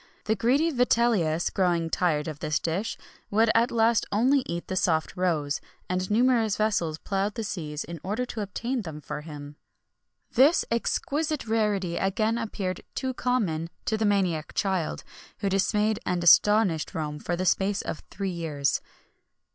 The 0.23 0.35
greedy 0.35 0.71
Vitellius, 0.71 1.51
growing 1.51 1.87
tired 1.91 2.27
of 2.27 2.39
this 2.39 2.57
dish, 2.59 2.97
would 3.29 3.51
at 3.53 3.69
last 3.69 4.07
only 4.11 4.39
eat 4.47 4.65
the 4.67 4.75
soft 4.75 5.15
roes: 5.15 5.61
and 5.87 6.09
numerous 6.09 6.57
vessels 6.57 6.97
ploughed 6.97 7.35
the 7.35 7.43
seas 7.43 7.83
in 7.83 7.99
order 8.03 8.25
to 8.25 8.41
obtain 8.41 8.81
them 8.81 8.99
for 8.99 9.21
him.[XXI 9.21 9.55
66] 10.33 10.37
This 10.37 10.65
exquisite 10.75 11.45
rarity 11.45 11.97
again 11.97 12.39
appeared 12.39 12.81
too 12.95 13.13
common 13.13 13.69
to 13.85 13.95
the 13.95 14.05
maniac 14.05 14.55
child, 14.55 15.03
who 15.37 15.49
dismayed 15.49 15.99
and 16.03 16.23
astonished 16.23 16.95
Rome 16.95 17.19
for 17.19 17.35
the 17.35 17.45
space 17.45 17.83
of 17.83 18.01
three 18.09 18.31
years. 18.31 18.81